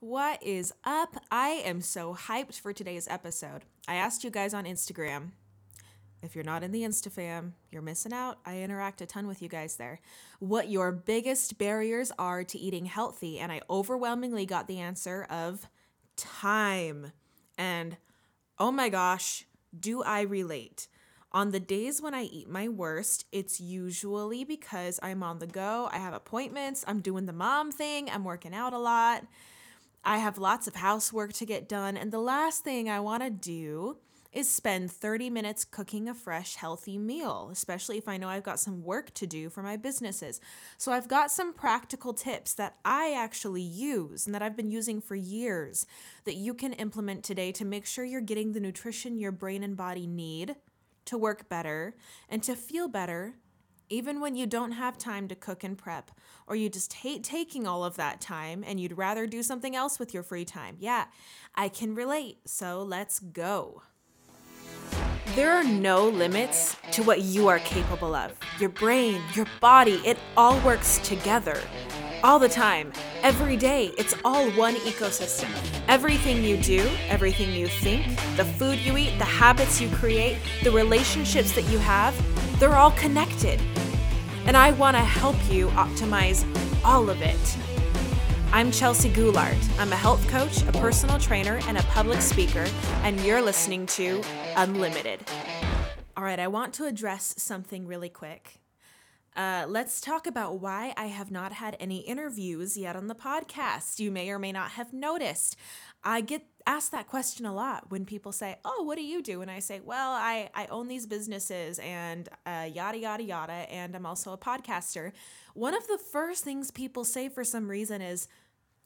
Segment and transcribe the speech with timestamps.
[0.00, 1.16] What is up?
[1.28, 3.64] I am so hyped for today's episode.
[3.88, 5.32] I asked you guys on Instagram.
[6.22, 8.38] If you're not in the InstaFam, you're missing out.
[8.46, 9.98] I interact a ton with you guys there.
[10.38, 13.40] What your biggest barriers are to eating healthy.
[13.40, 15.68] And I overwhelmingly got the answer of
[16.16, 17.10] time.
[17.56, 17.96] And
[18.56, 19.46] oh my gosh,
[19.76, 20.86] do I relate?
[21.32, 25.88] On the days when I eat my worst, it's usually because I'm on the go,
[25.90, 29.24] I have appointments, I'm doing the mom thing, I'm working out a lot.
[30.04, 33.30] I have lots of housework to get done, and the last thing I want to
[33.30, 33.98] do
[34.32, 38.60] is spend 30 minutes cooking a fresh, healthy meal, especially if I know I've got
[38.60, 40.40] some work to do for my businesses.
[40.76, 45.00] So, I've got some practical tips that I actually use and that I've been using
[45.00, 45.86] for years
[46.24, 49.76] that you can implement today to make sure you're getting the nutrition your brain and
[49.76, 50.56] body need
[51.06, 51.94] to work better
[52.28, 53.34] and to feel better
[53.90, 56.10] even when you don't have time to cook and prep,
[56.46, 59.98] or you just hate taking all of that time and you'd rather do something else
[59.98, 60.76] with your free time.
[60.78, 61.06] Yeah,
[61.54, 63.82] I can relate, so let's go.
[65.34, 68.32] There are no limits to what you are capable of.
[68.58, 71.60] Your brain, your body, it all works together.
[72.24, 75.48] All the time, every day, it's all one ecosystem.
[75.86, 78.04] Everything you do, everything you think,
[78.36, 82.12] the food you eat, the habits you create, the relationships that you have,
[82.58, 83.60] they're all connected.
[84.46, 86.44] And I want to help you optimize
[86.84, 87.56] all of it.
[88.50, 89.78] I'm Chelsea Goulart.
[89.78, 92.66] I'm a health coach, a personal trainer, and a public speaker,
[93.04, 94.22] and you're listening to
[94.56, 95.20] Unlimited.
[96.16, 98.58] All right, I want to address something really quick.
[99.38, 104.00] Uh, let's talk about why I have not had any interviews yet on the podcast.
[104.00, 105.54] You may or may not have noticed.
[106.02, 109.40] I get asked that question a lot when people say, "Oh, what do you do?"
[109.40, 113.94] And I say, "Well, I I own these businesses and uh, yada yada yada, and
[113.94, 115.12] I'm also a podcaster."
[115.54, 118.26] One of the first things people say for some reason is,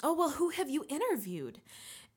[0.03, 1.63] "Oh, well, who have you interviewed?"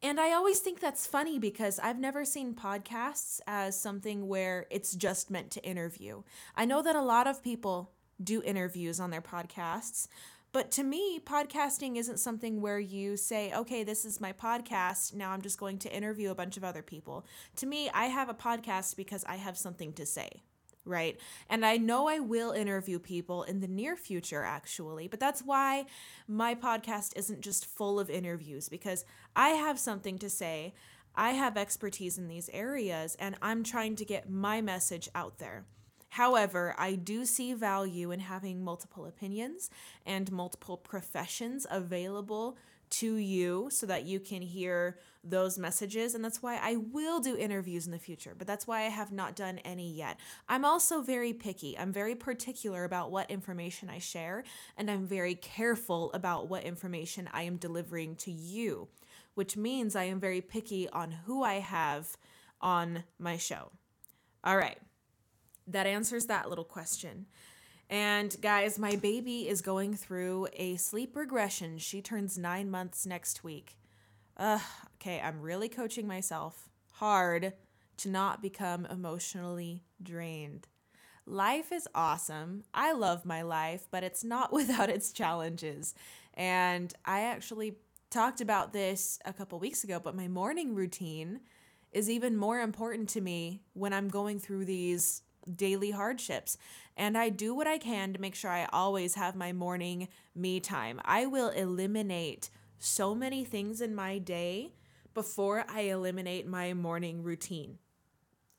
[0.03, 4.93] And I always think that's funny because I've never seen podcasts as something where it's
[4.93, 6.23] just meant to interview.
[6.53, 7.91] I know that a lot of people
[8.23, 10.07] do interviews on their podcasts,
[10.55, 15.13] but to me, podcasting isn't something where you say, okay, this is my podcast.
[15.13, 17.25] Now I'm just going to interview a bunch of other people.
[17.57, 20.43] To me, I have a podcast because I have something to say,
[20.85, 21.19] right?
[21.49, 25.87] And I know I will interview people in the near future, actually, but that's why
[26.25, 29.03] my podcast isn't just full of interviews because
[29.35, 30.73] I have something to say.
[31.15, 35.65] I have expertise in these areas, and I'm trying to get my message out there.
[36.09, 39.69] However, I do see value in having multiple opinions
[40.05, 42.57] and multiple professions available
[42.89, 46.15] to you so that you can hear those messages.
[46.15, 49.11] And that's why I will do interviews in the future, but that's why I have
[49.11, 50.19] not done any yet.
[50.47, 51.77] I'm also very picky.
[51.77, 54.43] I'm very particular about what information I share,
[54.77, 58.87] and I'm very careful about what information I am delivering to you,
[59.33, 62.15] which means I am very picky on who I have
[62.61, 63.71] on my show.
[64.43, 64.77] All right
[65.67, 67.25] that answers that little question.
[67.89, 71.77] And guys, my baby is going through a sleep regression.
[71.77, 73.77] She turns nine months next week.
[74.37, 74.61] Ugh,
[74.95, 77.53] okay, I'm really coaching myself hard
[77.97, 80.67] to not become emotionally drained.
[81.27, 82.63] Life is awesome.
[82.73, 85.93] I love my life, but it's not without its challenges.
[86.33, 87.75] And I actually
[88.09, 91.41] talked about this a couple weeks ago, but my morning routine
[91.91, 95.21] is even more important to me when I'm going through these
[95.53, 96.57] daily hardships.
[96.97, 100.59] And I do what I can to make sure I always have my morning me
[100.59, 101.01] time.
[101.03, 104.71] I will eliminate so many things in my day
[105.13, 107.79] before I eliminate my morning routine.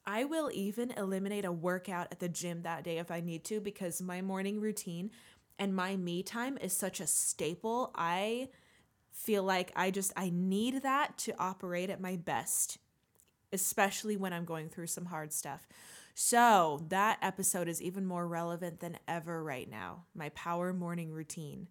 [0.04, 3.60] I will even eliminate a workout at the gym that day if I need to
[3.60, 5.10] because my morning routine
[5.58, 7.90] and my me time is such a staple.
[7.94, 8.48] I
[9.10, 12.78] feel like I just I need that to operate at my best,
[13.52, 15.66] especially when I'm going through some hard stuff.
[16.18, 21.68] So that episode is even more relevant than ever right now my power morning routine.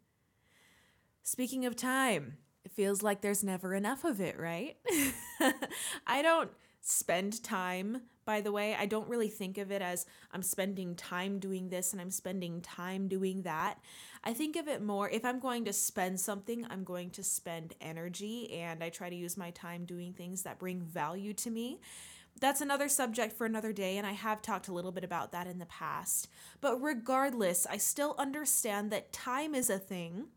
[1.24, 4.78] Speaking of time, it feels like there's never enough of it, right?
[6.06, 8.76] I don't spend time, by the way.
[8.76, 12.62] I don't really think of it as I'm spending time doing this and I'm spending
[12.62, 13.80] time doing that.
[14.24, 17.74] I think of it more if I'm going to spend something, I'm going to spend
[17.82, 21.80] energy and I try to use my time doing things that bring value to me
[22.40, 25.48] that's another subject for another day, and I have talked a little bit about that
[25.48, 26.28] in the past.
[26.60, 30.28] But regardless, I still understand that time is a thing,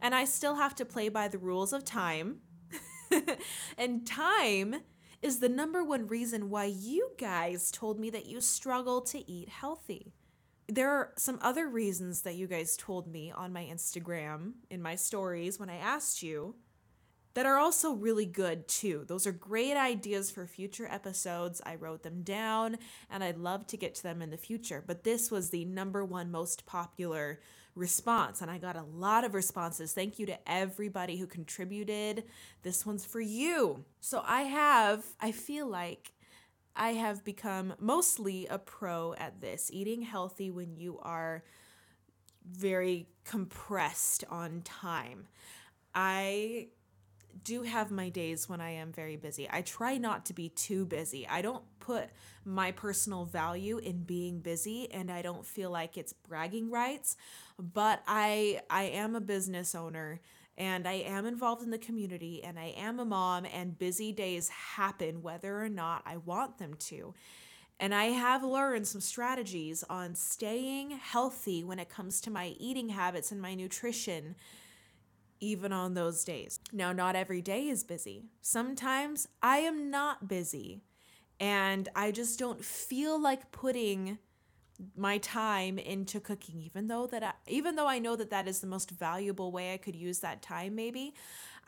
[0.00, 2.40] and I still have to play by the rules of time.
[3.78, 4.76] and time
[5.20, 9.50] is the number one reason why you guys told me that you struggle to eat
[9.50, 10.14] healthy.
[10.68, 14.94] There are some other reasons that you guys told me on my Instagram in my
[14.94, 16.54] stories when I asked you
[17.34, 19.04] that are also really good too.
[19.06, 21.60] Those are great ideas for future episodes.
[21.64, 22.78] I wrote them down
[23.08, 24.82] and I'd love to get to them in the future.
[24.86, 27.40] But this was the number one most popular
[27.76, 29.92] response, and I got a lot of responses.
[29.92, 32.24] Thank you to everybody who contributed.
[32.62, 33.84] This one's for you.
[34.00, 36.12] So I have, I feel like,
[36.76, 41.42] I have become mostly a pro at this eating healthy when you are
[42.48, 45.26] very compressed on time.
[45.94, 46.68] I
[47.44, 49.48] do have my days when I am very busy.
[49.50, 51.26] I try not to be too busy.
[51.26, 52.10] I don't put
[52.44, 57.16] my personal value in being busy and I don't feel like it's bragging rights,
[57.58, 60.20] but I I am a business owner
[60.58, 64.48] and I am involved in the community and I am a mom and busy days
[64.48, 67.14] happen whether or not I want them to.
[67.80, 72.90] And I have learned some strategies on staying healthy when it comes to my eating
[72.90, 74.36] habits and my nutrition
[75.40, 76.60] even on those days.
[76.72, 78.24] Now, not every day is busy.
[78.40, 80.82] Sometimes I am not busy
[81.40, 84.18] and I just don't feel like putting
[84.96, 88.60] my time into cooking even though that I, even though I know that that is
[88.60, 91.12] the most valuable way I could use that time maybe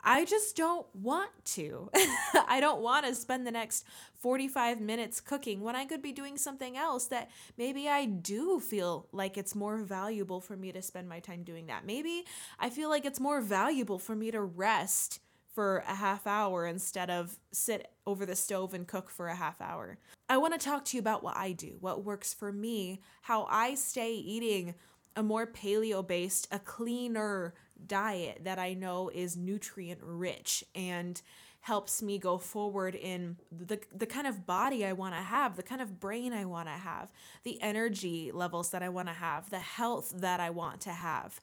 [0.03, 1.89] I just don't want to.
[2.47, 3.85] I don't want to spend the next
[4.19, 9.07] 45 minutes cooking when I could be doing something else that maybe I do feel
[9.11, 11.85] like it's more valuable for me to spend my time doing that.
[11.85, 12.25] Maybe
[12.59, 15.19] I feel like it's more valuable for me to rest
[15.53, 19.61] for a half hour instead of sit over the stove and cook for a half
[19.61, 19.99] hour.
[20.27, 23.45] I want to talk to you about what I do, what works for me, how
[23.49, 24.73] I stay eating
[25.15, 27.53] a more paleo based, a cleaner
[27.87, 31.21] diet that I know is nutrient rich and
[31.61, 35.63] helps me go forward in the the kind of body I want to have, the
[35.63, 37.11] kind of brain I want to have,
[37.43, 41.39] the energy levels that I want to have, the health that I want to have.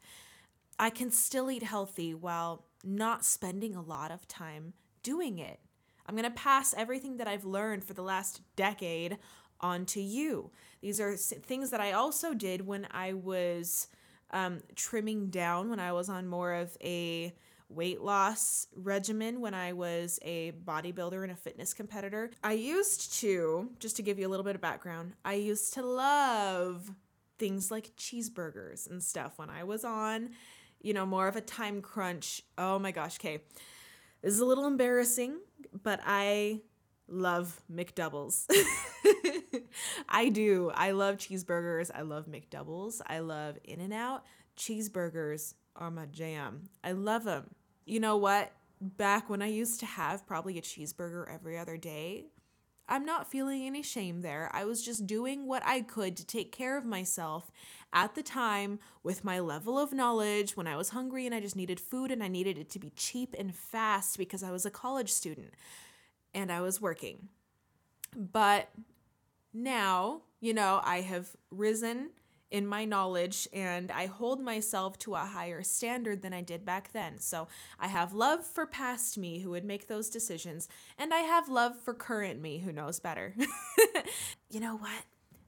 [0.78, 4.72] I can still eat healthy while not spending a lot of time
[5.02, 5.60] doing it.
[6.06, 9.18] I'm going to pass everything that I've learned for the last decade
[9.60, 10.50] on to you.
[10.80, 13.88] These are things that I also did when I was
[14.32, 17.34] um, trimming down when I was on more of a
[17.68, 22.30] weight loss regimen when I was a bodybuilder and a fitness competitor.
[22.42, 25.82] I used to, just to give you a little bit of background, I used to
[25.82, 26.90] love
[27.38, 30.30] things like cheeseburgers and stuff when I was on,
[30.82, 32.42] you know, more of a time crunch.
[32.58, 33.42] Oh my gosh, okay.
[34.22, 35.38] This is a little embarrassing,
[35.82, 36.60] but I
[37.08, 38.46] love McDoubles.
[40.08, 40.70] I do.
[40.74, 41.90] I love cheeseburgers.
[41.94, 43.00] I love McDoubles.
[43.06, 44.24] I love In N Out.
[44.56, 46.68] Cheeseburgers are my jam.
[46.84, 47.50] I love them.
[47.86, 48.52] You know what?
[48.80, 52.26] Back when I used to have probably a cheeseburger every other day,
[52.90, 54.50] I'm not feeling any shame there.
[54.52, 57.52] I was just doing what I could to take care of myself
[57.92, 61.54] at the time with my level of knowledge when I was hungry and I just
[61.54, 64.70] needed food and I needed it to be cheap and fast because I was a
[64.70, 65.54] college student
[66.34, 67.28] and I was working.
[68.16, 68.70] But
[69.52, 72.10] now, you know, I have risen
[72.50, 76.92] in my knowledge and I hold myself to a higher standard than I did back
[76.92, 77.18] then.
[77.18, 77.48] So
[77.78, 80.68] I have love for past me who would make those decisions,
[80.98, 83.34] and I have love for current me who knows better.
[84.50, 85.04] you know what?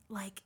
[0.08, 0.42] Like,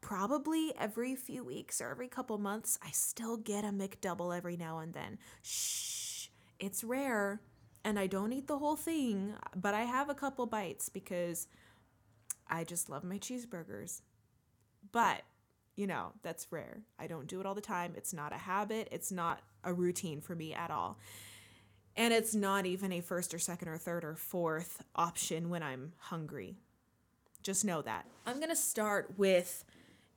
[0.00, 4.78] probably every few weeks or every couple months, I still get a McDouble every now
[4.78, 5.18] and then.
[5.42, 6.28] Shh,
[6.58, 7.40] it's rare
[7.84, 11.46] and I don't eat the whole thing, but I have a couple bites because
[12.48, 14.02] I just love my cheeseburgers.
[14.92, 15.22] But,
[15.74, 16.82] you know, that's rare.
[16.98, 17.94] I don't do it all the time.
[17.96, 20.98] It's not a habit, it's not a routine for me at all.
[21.96, 25.92] And it's not even a first or second or third or fourth option when I'm
[25.98, 26.56] hungry.
[27.42, 28.06] Just know that.
[28.26, 29.64] I'm going to start with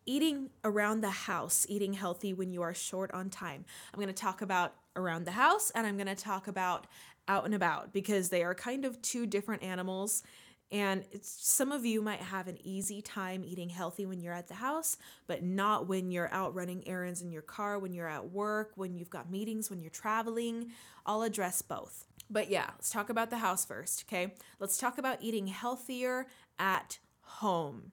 [0.05, 3.63] eating around the house, eating healthy when you are short on time.
[3.93, 6.87] I'm going to talk about around the house and I'm going to talk about
[7.27, 10.23] out and about because they are kind of two different animals.
[10.71, 14.53] And some of you might have an easy time eating healthy when you're at the
[14.53, 18.71] house, but not when you're out running errands in your car, when you're at work,
[18.75, 20.71] when you've got meetings, when you're traveling.
[21.07, 22.05] I'll address both.
[22.29, 24.35] But yeah, let's talk about the house first, okay?
[24.59, 26.27] Let's talk about eating healthier
[26.59, 27.91] at home.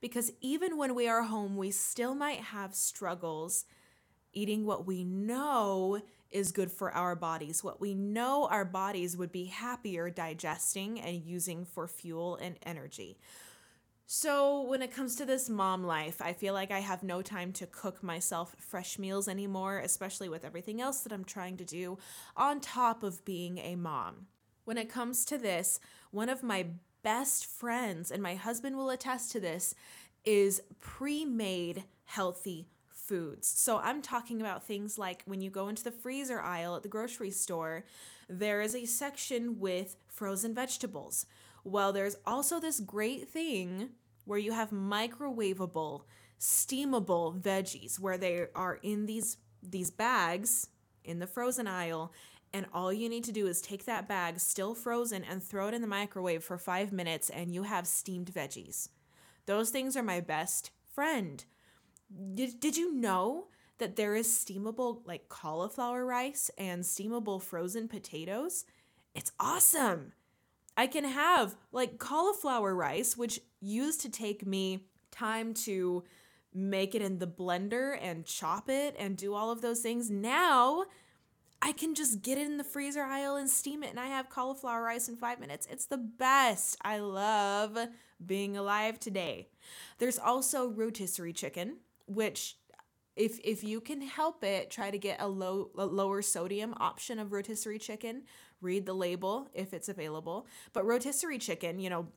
[0.00, 3.64] Because even when we are home, we still might have struggles
[4.32, 6.00] eating what we know
[6.32, 11.22] is good for our bodies, what we know our bodies would be happier digesting and
[11.24, 13.18] using for fuel and energy.
[14.06, 17.52] So, when it comes to this mom life, I feel like I have no time
[17.54, 21.96] to cook myself fresh meals anymore, especially with everything else that I'm trying to do
[22.36, 24.26] on top of being a mom.
[24.64, 26.66] When it comes to this, one of my
[27.02, 29.74] best friends, and my husband will attest to this,
[30.24, 32.68] is pre made healthy
[33.12, 33.46] foods.
[33.46, 36.88] So I'm talking about things like when you go into the freezer aisle at the
[36.88, 37.84] grocery store,
[38.26, 41.26] there is a section with frozen vegetables.
[41.62, 43.90] Well, there's also this great thing
[44.24, 46.04] where you have microwavable,
[46.40, 50.68] steamable veggies where they are in these these bags
[51.04, 52.14] in the frozen aisle
[52.54, 55.74] and all you need to do is take that bag still frozen and throw it
[55.74, 58.88] in the microwave for 5 minutes and you have steamed veggies.
[59.44, 61.44] Those things are my best friend.
[62.34, 68.64] Did, did you know that there is steamable like cauliflower rice and steamable frozen potatoes?
[69.14, 70.12] It's awesome.
[70.76, 76.04] I can have like cauliflower rice, which used to take me time to
[76.54, 80.10] make it in the blender and chop it and do all of those things.
[80.10, 80.84] Now
[81.60, 84.28] I can just get it in the freezer aisle and steam it, and I have
[84.28, 85.68] cauliflower rice in five minutes.
[85.70, 86.76] It's the best.
[86.82, 87.78] I love
[88.24, 89.48] being alive today.
[89.98, 91.76] There's also rotisserie chicken,
[92.14, 92.56] which
[93.16, 97.18] if if you can help it, try to get a low a lower sodium option
[97.18, 98.22] of rotisserie chicken.
[98.60, 100.46] Read the label if it's available.
[100.72, 102.08] But rotisserie chicken, you know,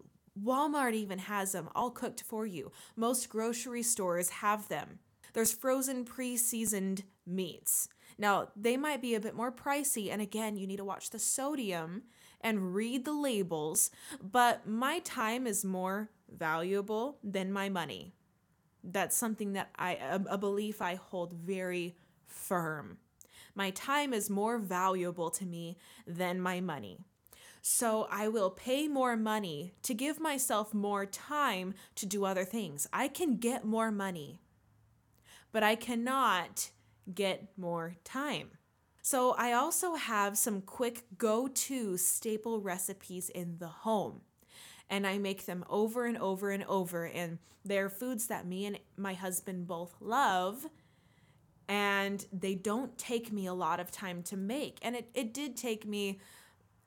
[0.42, 2.72] Walmart even has them all cooked for you.
[2.96, 5.00] Most grocery stores have them.
[5.34, 7.90] There's frozen pre-seasoned meats.
[8.18, 11.20] Now, they might be a bit more pricey and again, you need to watch the
[11.20, 12.04] sodium
[12.40, 18.15] and read the labels, but my time is more valuable than my money
[18.92, 21.96] that's something that I a, a belief I hold very
[22.27, 22.98] firm.
[23.54, 27.00] My time is more valuable to me than my money.
[27.62, 32.88] So I will pay more money to give myself more time to do other things.
[32.94, 34.39] I can get more money,
[35.51, 36.70] but I cannot
[37.12, 38.51] get more time.
[39.01, 44.22] So I also have some quick go to staple recipes in the home
[44.89, 47.06] and I make them over and over and over.
[47.06, 50.68] And they're foods that me and my husband both love.
[51.68, 54.77] And they don't take me a lot of time to make.
[54.82, 56.20] And it, it did take me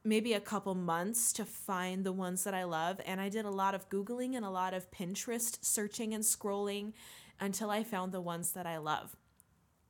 [0.04, 3.00] maybe a couple months to find the ones that I love.
[3.04, 6.92] And I did a lot of Googling and a lot of Pinterest searching and scrolling
[7.40, 9.16] until I found the ones that I love.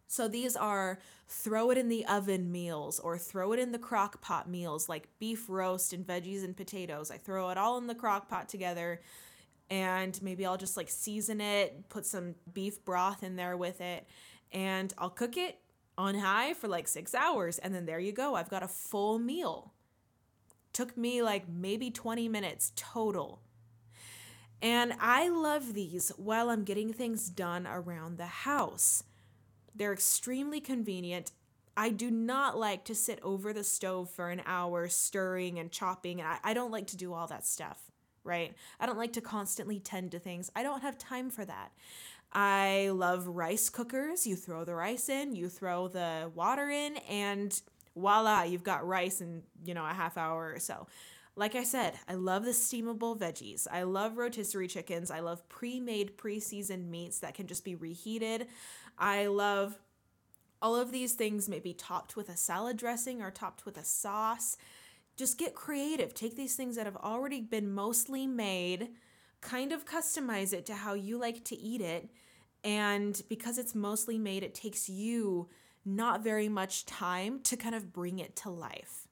[0.09, 0.99] So these are
[1.29, 5.07] throw it in the oven meals or throw it in the crock pot meals like
[5.19, 7.11] beef roast and veggies and potatoes.
[7.11, 9.03] I throw it all in the crock pot together
[9.71, 14.07] and maybe I'll just like season it, put some beef broth in there with it,
[14.51, 15.59] and I'll cook it
[15.99, 17.59] on high for like six hours.
[17.59, 18.35] And then there you go.
[18.35, 19.75] I've got a full meal.
[20.73, 23.43] Took me like maybe 20 minutes total.
[24.63, 29.05] And I love these while I'm getting things done around the house.
[29.79, 31.33] They're extremely convenient.
[31.77, 36.21] I do not like to sit over the stove for an hour stirring and chopping.
[36.21, 37.79] And I, I don't like to do all that stuff,
[38.25, 38.55] right?
[38.81, 40.51] I don't like to constantly tend to things.
[40.57, 41.71] I don't have time for that.
[42.33, 44.27] I love rice cookers.
[44.27, 47.59] You throw the rice in, you throw the water in, and
[47.95, 50.89] voila, you've got rice in, you know, a half hour or so.
[51.37, 53.69] Like I said, I love the steamable veggies.
[53.71, 55.09] I love rotisserie chickens.
[55.13, 58.49] I love pre made, pre seasoned meats that can just be reheated.
[58.99, 59.79] I love
[60.61, 64.57] all of these things, maybe topped with a salad dressing or topped with a sauce.
[65.17, 66.15] Just get creative.
[66.15, 68.91] Take these things that have already been mostly made,
[69.41, 72.09] kind of customize it to how you like to eat it.
[72.65, 75.49] And because it's mostly made, it takes you
[75.85, 79.09] not very much time to kind of bring it to life.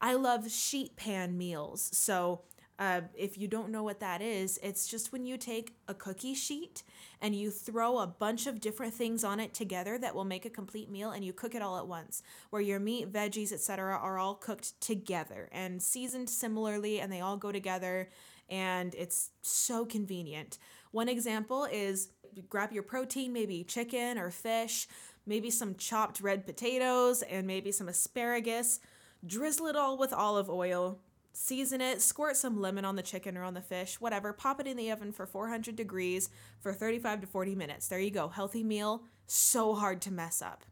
[0.00, 1.90] I love sheet pan meals.
[1.92, 2.42] So,
[2.78, 6.34] uh, if you don't know what that is, it's just when you take a cookie
[6.34, 6.84] sheet
[7.20, 10.50] and you throw a bunch of different things on it together that will make a
[10.50, 13.96] complete meal and you cook it all at once, where your meat, veggies, etc.
[13.96, 18.08] are all cooked together and seasoned similarly and they all go together
[18.48, 20.58] and it's so convenient.
[20.92, 22.10] One example is
[22.48, 24.86] grab your protein, maybe chicken or fish,
[25.26, 28.80] maybe some chopped red potatoes and maybe some asparagus.
[29.26, 31.00] Drizzle it all with olive oil,
[31.32, 34.66] season it, squirt some lemon on the chicken or on the fish, whatever, pop it
[34.66, 36.30] in the oven for 400 degrees
[36.60, 37.88] for 35 to 40 minutes.
[37.88, 38.28] There you go.
[38.28, 40.64] Healthy meal, so hard to mess up.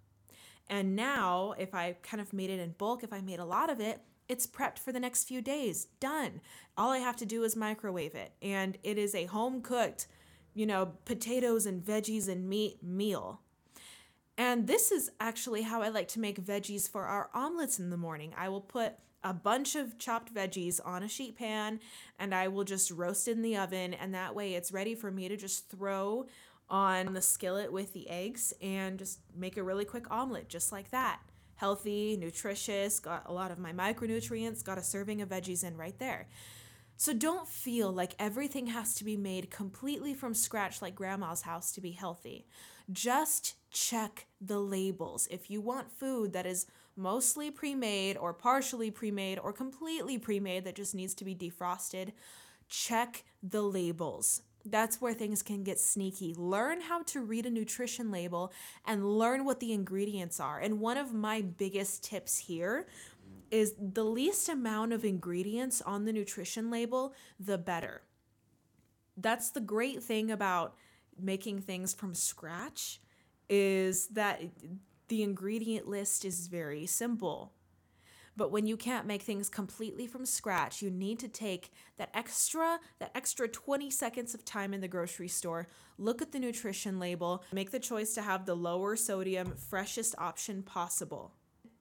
[0.69, 3.71] And now, if I kind of made it in bulk, if I made a lot
[3.71, 5.87] of it, it's prepped for the next few days.
[6.01, 6.41] Done.
[6.77, 8.33] All I have to do is microwave it.
[8.43, 10.09] And it is a home cooked,
[10.55, 13.41] you know, potatoes and veggies and meat meal.
[14.37, 17.97] And this is actually how I like to make veggies for our omelets in the
[17.97, 18.35] morning.
[18.37, 21.81] I will put a bunch of chopped veggies on a sheet pan
[22.19, 25.11] and I will just roast it in the oven and that way it's ready for
[25.11, 26.27] me to just throw
[26.69, 30.91] on the skillet with the eggs and just make a really quick omelet just like
[30.91, 31.21] that.
[31.57, 35.99] Healthy, nutritious, got a lot of my micronutrients, got a serving of veggies in right
[35.99, 36.29] there.
[36.99, 41.73] So don't feel like everything has to be made completely from scratch like grandma's house
[41.73, 42.47] to be healthy.
[42.91, 45.29] Just check the labels.
[45.31, 46.67] If you want food that is
[46.97, 51.25] mostly pre made or partially pre made or completely pre made that just needs to
[51.25, 52.13] be defrosted,
[52.69, 54.43] check the labels.
[54.65, 56.35] That's where things can get sneaky.
[56.37, 58.53] Learn how to read a nutrition label
[58.85, 60.59] and learn what the ingredients are.
[60.59, 62.87] And one of my biggest tips here
[63.51, 68.03] is the least amount of ingredients on the nutrition label, the better.
[69.17, 70.75] That's the great thing about
[71.19, 73.01] making things from scratch
[73.49, 74.43] is that
[75.09, 77.53] the ingredient list is very simple.
[78.37, 82.79] But when you can't make things completely from scratch, you need to take that extra
[82.99, 87.43] that extra 20 seconds of time in the grocery store, look at the nutrition label,
[87.51, 91.33] make the choice to have the lower sodium, freshest option possible.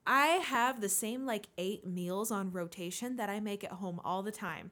[0.06, 4.22] I have the same like 8 meals on rotation that I make at home all
[4.22, 4.70] the time.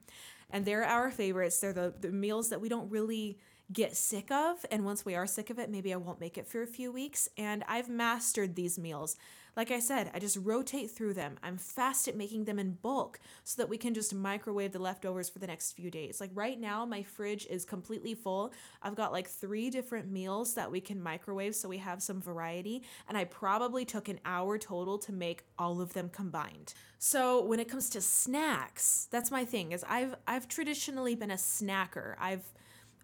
[0.49, 1.59] And they're our favorites.
[1.59, 3.39] They're the, the meals that we don't really
[3.73, 4.65] get sick of.
[4.71, 6.93] And once we are sick of it, maybe I won't make it for a few
[6.93, 7.29] weeks.
[7.37, 9.17] And I've mastered these meals.
[9.57, 11.37] Like I said, I just rotate through them.
[11.43, 15.29] I'm fast at making them in bulk so that we can just microwave the leftovers
[15.29, 16.21] for the next few days.
[16.21, 18.53] Like right now, my fridge is completely full.
[18.83, 22.83] I've got like three different meals that we can microwave so we have some variety.
[23.09, 26.75] And I probably took an hour total to make all of them combined.
[26.99, 31.35] So when it comes to snacks, that's my thing is I've I've traditionally been a
[31.35, 32.15] snacker.
[32.19, 32.53] I've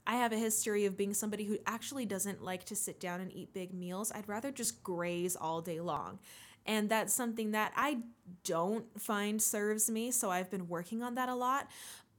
[0.07, 3.33] I have a history of being somebody who actually doesn't like to sit down and
[3.33, 4.11] eat big meals.
[4.13, 6.19] I'd rather just graze all day long.
[6.67, 7.99] And that's something that I
[8.45, 10.11] don't find serves me.
[10.11, 11.69] So I've been working on that a lot.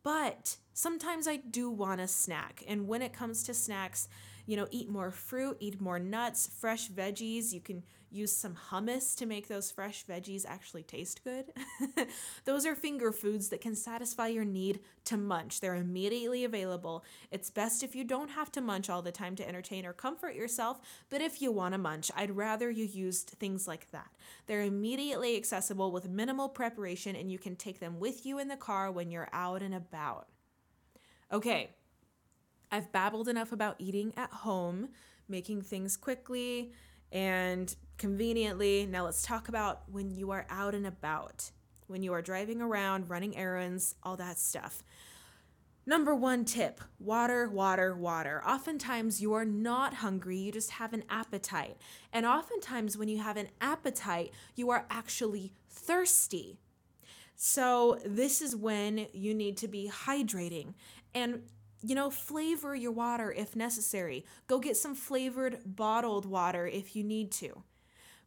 [0.03, 2.63] But sometimes I do want a snack.
[2.67, 4.07] And when it comes to snacks,
[4.45, 7.53] you know, eat more fruit, eat more nuts, fresh veggies.
[7.53, 11.45] You can use some hummus to make those fresh veggies actually taste good.
[12.45, 15.59] those are finger foods that can satisfy your need to munch.
[15.59, 17.05] They're immediately available.
[17.31, 20.35] It's best if you don't have to munch all the time to entertain or comfort
[20.35, 24.11] yourself, but if you want to munch, I'd rather you used things like that.
[24.47, 28.57] They're immediately accessible with minimal preparation, and you can take them with you in the
[28.57, 30.27] car when you're out and about.
[31.31, 31.69] Okay,
[32.71, 34.89] I've babbled enough about eating at home,
[35.27, 36.73] making things quickly
[37.11, 38.85] and conveniently.
[38.85, 41.51] Now let's talk about when you are out and about,
[41.87, 44.83] when you are driving around, running errands, all that stuff.
[45.85, 48.43] Number one tip water, water, water.
[48.45, 51.77] Oftentimes you are not hungry, you just have an appetite.
[52.13, 56.59] And oftentimes when you have an appetite, you are actually thirsty.
[57.35, 60.75] So, this is when you need to be hydrating.
[61.15, 61.41] And
[61.83, 64.25] you know, flavor your water if necessary.
[64.47, 67.63] Go get some flavored bottled water if you need to.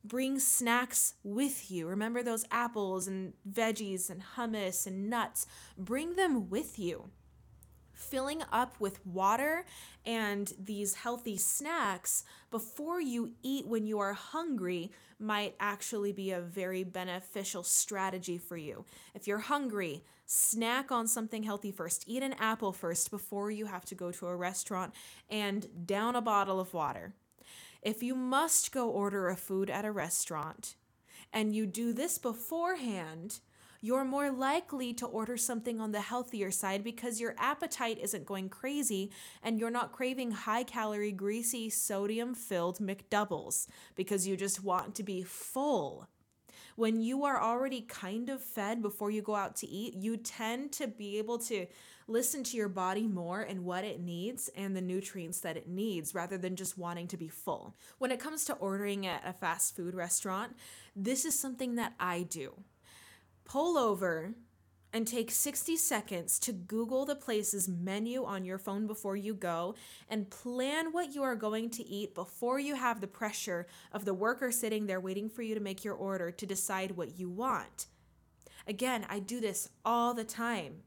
[0.05, 1.87] Bring snacks with you.
[1.87, 5.47] Remember those apples and veggies and hummus and nuts.
[5.79, 7.11] Bring them with you
[7.95, 9.65] filling up with water
[10.05, 16.41] and these healthy snacks before you eat when you are hungry might actually be a
[16.41, 18.85] very beneficial strategy for you.
[19.15, 22.05] If you're hungry, snack on something healthy first.
[22.07, 24.95] Eat an apple first before you have to go to a restaurant
[25.31, 27.15] and down a bottle of water.
[27.83, 30.77] If you must go order a food at a restaurant
[31.33, 33.41] and you do this beforehand,
[33.85, 38.49] you're more likely to order something on the healthier side because your appetite isn't going
[38.49, 39.11] crazy
[39.43, 45.03] and you're not craving high calorie, greasy, sodium filled McDoubles because you just want to
[45.03, 46.09] be full.
[46.77, 50.73] When you are already kind of fed before you go out to eat, you tend
[50.73, 51.67] to be able to
[52.09, 56.15] listen to your body more and what it needs and the nutrients that it needs
[56.15, 57.77] rather than just wanting to be full.
[57.99, 60.57] When it comes to ordering at a fast food restaurant,
[60.97, 62.55] this is something that I do
[63.45, 64.35] pull over
[64.95, 69.75] and take 60 seconds to Google the place's menu on your phone before you go
[70.09, 74.15] and plan what you are going to eat before you have the pressure of the
[74.15, 77.87] worker sitting there waiting for you to make your order to decide what you want.
[78.69, 80.83] Again, I do this all the time.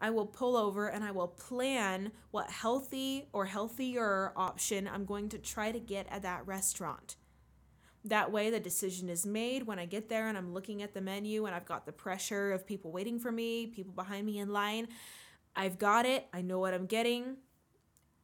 [0.00, 5.28] I will pull over and I will plan what healthy or healthier option I'm going
[5.28, 7.14] to try to get at that restaurant.
[8.04, 11.00] That way, the decision is made when I get there and I'm looking at the
[11.00, 14.52] menu and I've got the pressure of people waiting for me, people behind me in
[14.52, 14.88] line.
[15.54, 17.36] I've got it, I know what I'm getting,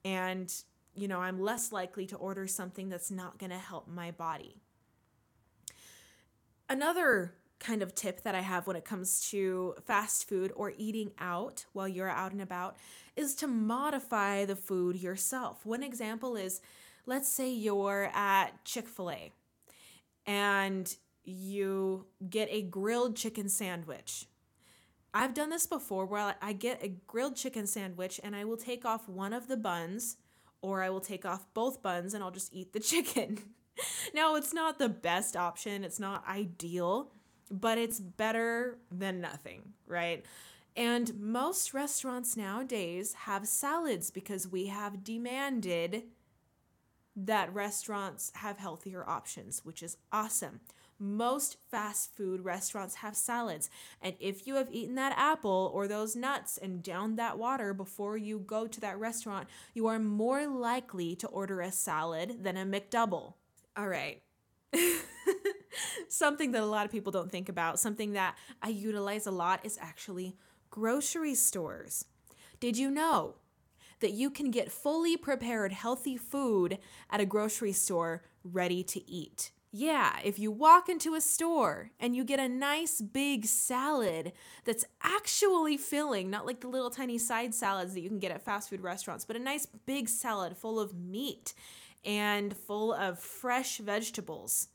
[0.05, 0.53] and
[0.95, 4.57] you know, I'm less likely to order something that's not going to help my body.
[6.69, 11.13] Another kind of tip that I have when it comes to fast food or eating
[11.19, 12.77] out while you're out and about
[13.17, 15.65] is to modify the food yourself.
[15.65, 16.61] One example is
[17.07, 19.33] let's say you're at Chick fil A
[20.29, 24.27] and you get a grilled chicken sandwich.
[25.15, 28.85] I've done this before where I get a grilled chicken sandwich and I will take
[28.85, 30.19] off one of the buns
[30.61, 33.39] or I will take off both buns and I'll just eat the chicken.
[34.15, 37.11] now, it's not the best option, it's not ideal,
[37.51, 40.25] but it's better than nothing, right?
[40.77, 46.03] And most restaurants nowadays have salads because we have demanded
[47.27, 50.61] that restaurants have healthier options, which is awesome.
[51.01, 53.71] Most fast food restaurants have salads.
[54.03, 58.17] And if you have eaten that apple or those nuts and downed that water before
[58.17, 62.65] you go to that restaurant, you are more likely to order a salad than a
[62.65, 63.35] McDouble.
[63.77, 64.23] All right.
[66.09, 69.65] something that a lot of people don't think about, something that I utilize a lot
[69.65, 70.37] is actually
[70.71, 72.05] grocery stores.
[72.61, 73.37] Did you know
[74.01, 76.79] that you can get fully prepared healthy food
[77.11, 79.51] at a grocery store ready to eat?
[79.71, 84.33] Yeah, if you walk into a store and you get a nice big salad
[84.65, 88.43] that's actually filling, not like the little tiny side salads that you can get at
[88.43, 91.53] fast food restaurants, but a nice big salad full of meat
[92.03, 94.69] and full of fresh vegetables,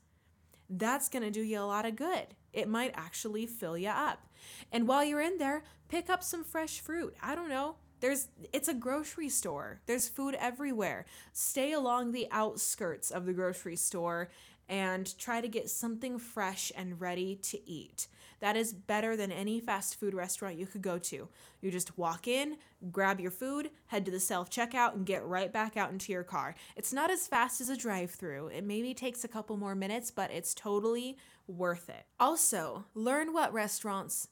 [0.70, 2.28] that's gonna do you a lot of good.
[2.52, 4.28] It might actually fill you up.
[4.70, 7.16] And while you're in there, pick up some fresh fruit.
[7.20, 7.76] I don't know.
[8.04, 9.80] There's it's a grocery store.
[9.86, 11.06] There's food everywhere.
[11.32, 14.28] Stay along the outskirts of the grocery store
[14.68, 18.08] and try to get something fresh and ready to eat.
[18.40, 21.30] That is better than any fast food restaurant you could go to.
[21.62, 22.58] You just walk in,
[22.92, 26.24] grab your food, head to the self checkout, and get right back out into your
[26.24, 26.56] car.
[26.76, 28.48] It's not as fast as a drive through.
[28.48, 32.04] It maybe takes a couple more minutes, but it's totally worth it.
[32.20, 34.28] Also, learn what restaurants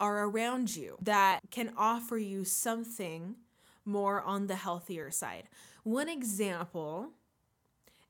[0.00, 3.36] are around you that can offer you something
[3.84, 5.44] more on the healthier side.
[5.82, 7.10] One example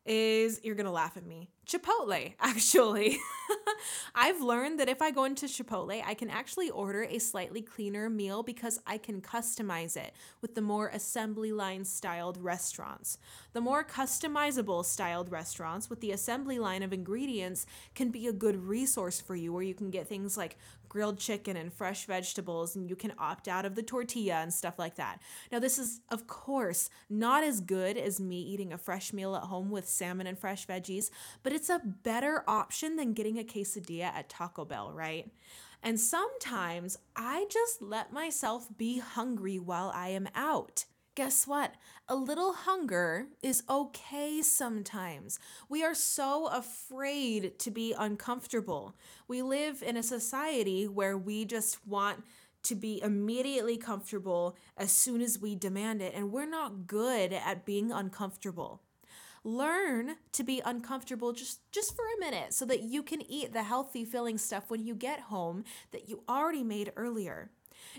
[0.08, 1.50] is you're gonna laugh at me.
[1.66, 3.18] Chipotle, actually.
[4.14, 8.08] I've learned that if I go into Chipotle, I can actually order a slightly cleaner
[8.08, 13.18] meal because I can customize it with the more assembly line styled restaurants.
[13.52, 18.56] The more customizable styled restaurants with the assembly line of ingredients can be a good
[18.56, 20.56] resource for you where you can get things like
[20.88, 24.78] grilled chicken and fresh vegetables, and you can opt out of the tortilla and stuff
[24.78, 25.20] like that.
[25.52, 29.44] Now, this is, of course, not as good as me eating a fresh meal at
[29.44, 31.10] home with salmon and fresh veggies,
[31.42, 35.30] but it's a better option than getting a quesadilla at Taco Bell, right?
[35.82, 40.84] And sometimes I just let myself be hungry while I am out
[41.18, 41.74] guess what?
[42.06, 45.40] A little hunger is okay sometimes.
[45.68, 48.94] We are so afraid to be uncomfortable.
[49.26, 52.22] We live in a society where we just want
[52.62, 57.66] to be immediately comfortable as soon as we demand it, and we're not good at
[57.66, 58.82] being uncomfortable.
[59.42, 63.64] Learn to be uncomfortable just, just for a minute so that you can eat the
[63.64, 67.50] healthy, filling stuff when you get home that you already made earlier.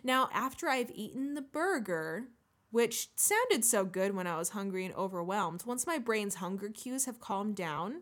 [0.06, 2.30] Now, after I've eaten the burger,
[2.72, 5.64] which sounded so good when I was hungry and overwhelmed.
[5.66, 8.02] Once my brain's hunger cues have calmed down,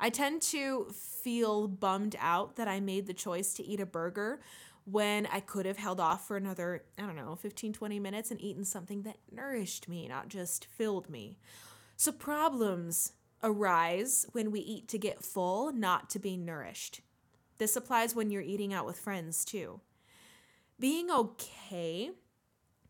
[0.00, 4.40] I tend to feel bummed out that I made the choice to eat a burger
[4.84, 8.40] when I could have held off for another, I don't know, 15, 20 minutes and
[8.40, 11.38] eaten something that nourished me, not just filled me.
[11.96, 17.02] So problems arise when we eat to get full, not to be nourished.
[17.58, 19.80] This applies when you're eating out with friends too.
[20.80, 22.12] Being okay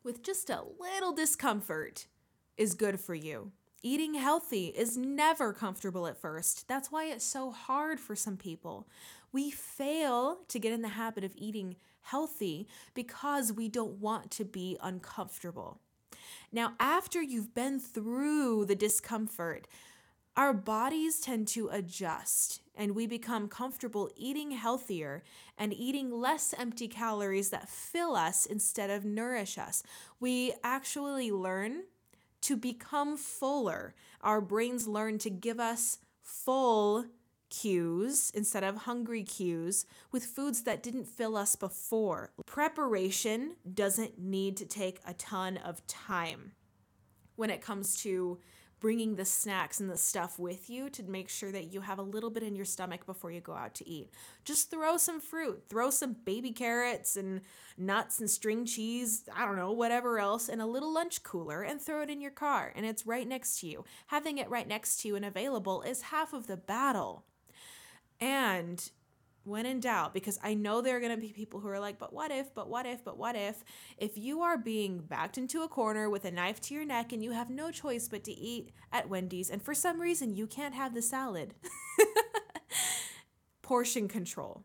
[0.08, 2.06] with just a little discomfort
[2.56, 3.52] is good for you.
[3.82, 6.66] Eating healthy is never comfortable at first.
[6.66, 8.88] That's why it's so hard for some people.
[9.32, 14.46] We fail to get in the habit of eating healthy because we don't want to
[14.46, 15.78] be uncomfortable.
[16.50, 19.68] Now, after you've been through the discomfort,
[20.38, 25.24] our bodies tend to adjust and we become comfortable eating healthier
[25.58, 29.82] and eating less empty calories that fill us instead of nourish us.
[30.20, 31.82] We actually learn
[32.42, 33.96] to become fuller.
[34.20, 37.06] Our brains learn to give us full
[37.50, 42.30] cues instead of hungry cues with foods that didn't fill us before.
[42.46, 46.52] Preparation doesn't need to take a ton of time
[47.34, 48.38] when it comes to
[48.80, 52.02] bringing the snacks and the stuff with you to make sure that you have a
[52.02, 54.10] little bit in your stomach before you go out to eat.
[54.44, 57.40] Just throw some fruit, throw some baby carrots and
[57.76, 61.80] nuts and string cheese, I don't know, whatever else, in a little lunch cooler and
[61.80, 62.72] throw it in your car.
[62.76, 63.84] And it's right next to you.
[64.08, 67.24] Having it right next to you and available is half of the battle.
[68.20, 68.90] And
[69.48, 71.98] when in doubt, because I know there are going to be people who are like,
[71.98, 73.64] but what if, but what if, but what if?
[73.96, 77.22] If you are being backed into a corner with a knife to your neck and
[77.24, 80.74] you have no choice but to eat at Wendy's, and for some reason you can't
[80.74, 81.54] have the salad,
[83.62, 84.64] portion control.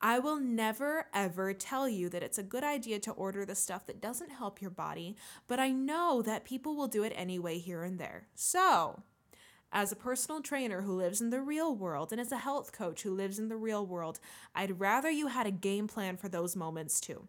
[0.00, 3.86] I will never ever tell you that it's a good idea to order the stuff
[3.86, 5.16] that doesn't help your body,
[5.48, 8.26] but I know that people will do it anyway here and there.
[8.34, 9.02] So,
[9.74, 13.02] as a personal trainer who lives in the real world and as a health coach
[13.02, 14.20] who lives in the real world,
[14.54, 17.26] I'd rather you had a game plan for those moments too.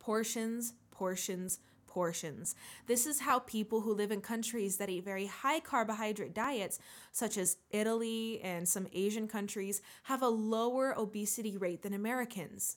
[0.00, 2.56] Portions, portions, portions.
[2.86, 6.80] This is how people who live in countries that eat very high carbohydrate diets,
[7.12, 12.76] such as Italy and some Asian countries, have a lower obesity rate than Americans.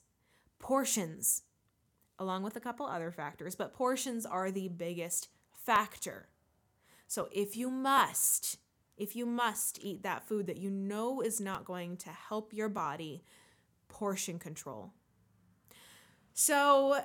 [0.60, 1.42] Portions,
[2.20, 6.30] along with a couple other factors, but portions are the biggest factor.
[7.10, 8.60] So if you must,
[8.96, 12.70] if you must eat that food that you know is not going to help your
[12.70, 13.24] body,
[13.88, 14.94] portion control.
[16.34, 17.00] So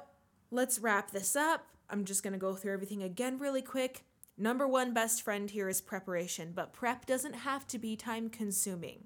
[0.51, 1.69] let's wrap this up.
[1.89, 4.05] I'm just going to go through everything again really quick.
[4.37, 9.05] Number one best friend here is preparation, but prep doesn't have to be time consuming.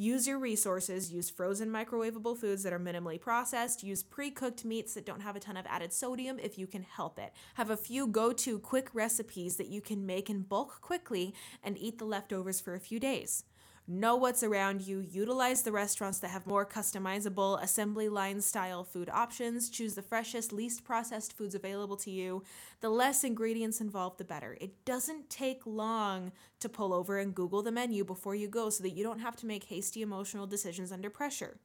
[0.00, 4.94] Use your resources, use frozen microwavable foods that are minimally processed, use pre cooked meats
[4.94, 7.34] that don't have a ton of added sodium if you can help it.
[7.56, 11.76] Have a few go to quick recipes that you can make in bulk quickly and
[11.76, 13.44] eat the leftovers for a few days.
[13.92, 19.10] Know what's around you, utilize the restaurants that have more customizable assembly line style food
[19.12, 22.44] options, choose the freshest, least processed foods available to you.
[22.82, 24.56] The less ingredients involved, the better.
[24.60, 28.84] It doesn't take long to pull over and Google the menu before you go so
[28.84, 31.58] that you don't have to make hasty emotional decisions under pressure.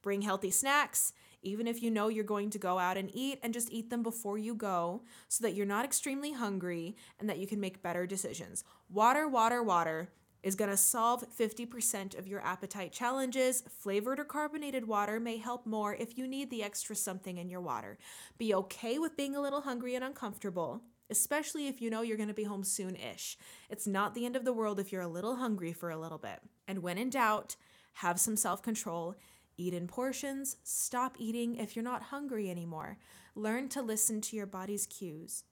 [0.00, 3.52] Bring healthy snacks, even if you know you're going to go out and eat, and
[3.52, 7.48] just eat them before you go so that you're not extremely hungry and that you
[7.48, 8.62] can make better decisions.
[8.88, 10.10] Water, water, water
[10.42, 13.62] is going to solve 50% of your appetite challenges.
[13.68, 17.60] Flavored or carbonated water may help more if you need the extra something in your
[17.60, 17.98] water.
[18.38, 22.28] Be okay with being a little hungry and uncomfortable, especially if you know you're going
[22.28, 23.36] to be home soon ish.
[23.68, 26.18] It's not the end of the world if you're a little hungry for a little
[26.18, 26.40] bit.
[26.66, 27.56] And when in doubt,
[27.94, 29.16] have some self control.
[29.56, 30.56] Eat in portions.
[30.62, 32.96] Stop eating if you're not hungry anymore.
[33.34, 35.42] Learn to listen to your body's cues.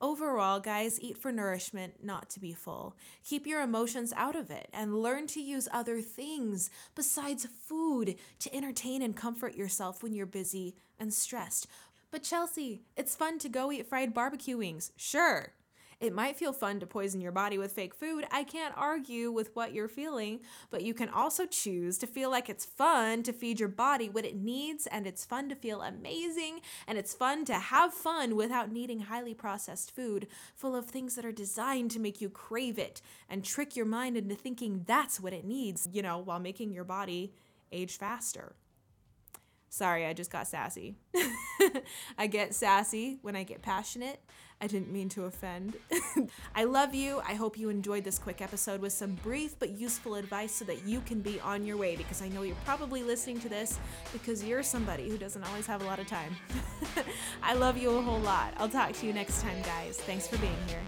[0.00, 2.94] Overall, guys, eat for nourishment, not to be full.
[3.24, 8.54] Keep your emotions out of it and learn to use other things besides food to
[8.54, 11.66] entertain and comfort yourself when you're busy and stressed.
[12.12, 14.92] But Chelsea, it's fun to go eat fried barbecue wings.
[14.96, 15.52] Sure.
[16.00, 18.24] It might feel fun to poison your body with fake food.
[18.30, 22.48] I can't argue with what you're feeling, but you can also choose to feel like
[22.48, 26.60] it's fun to feed your body what it needs, and it's fun to feel amazing,
[26.86, 31.24] and it's fun to have fun without needing highly processed food full of things that
[31.24, 35.32] are designed to make you crave it and trick your mind into thinking that's what
[35.32, 37.32] it needs, you know, while making your body
[37.72, 38.54] age faster.
[39.70, 40.96] Sorry, I just got sassy.
[42.18, 44.20] I get sassy when I get passionate.
[44.60, 45.76] I didn't mean to offend.
[46.54, 47.20] I love you.
[47.26, 50.84] I hope you enjoyed this quick episode with some brief but useful advice so that
[50.84, 53.78] you can be on your way because I know you're probably listening to this
[54.12, 56.36] because you're somebody who doesn't always have a lot of time.
[57.42, 58.54] I love you a whole lot.
[58.56, 59.98] I'll talk to you next time, guys.
[59.98, 60.82] Thanks for being here.